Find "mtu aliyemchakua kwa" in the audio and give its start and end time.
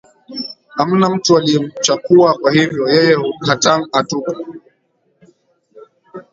1.09-2.51